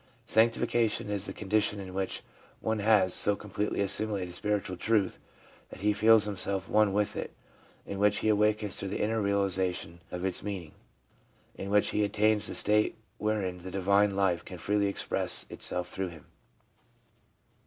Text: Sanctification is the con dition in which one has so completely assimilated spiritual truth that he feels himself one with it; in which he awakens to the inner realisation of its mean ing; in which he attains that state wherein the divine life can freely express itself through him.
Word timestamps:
Sanctification 0.25 1.11
is 1.11 1.27
the 1.27 1.31
con 1.31 1.47
dition 1.47 1.77
in 1.77 1.93
which 1.93 2.23
one 2.59 2.79
has 2.79 3.13
so 3.13 3.35
completely 3.35 3.81
assimilated 3.81 4.33
spiritual 4.33 4.75
truth 4.75 5.19
that 5.69 5.81
he 5.81 5.93
feels 5.93 6.23
himself 6.23 6.67
one 6.67 6.91
with 6.91 7.15
it; 7.15 7.35
in 7.85 7.99
which 7.99 8.17
he 8.25 8.27
awakens 8.27 8.77
to 8.77 8.87
the 8.87 8.99
inner 8.99 9.21
realisation 9.21 9.99
of 10.11 10.25
its 10.25 10.41
mean 10.41 10.63
ing; 10.63 10.71
in 11.65 11.69
which 11.69 11.89
he 11.89 12.03
attains 12.03 12.47
that 12.47 12.55
state 12.55 12.97
wherein 13.19 13.57
the 13.59 13.69
divine 13.69 14.15
life 14.15 14.43
can 14.43 14.57
freely 14.57 14.87
express 14.87 15.45
itself 15.51 15.87
through 15.87 16.07
him. 16.09 16.25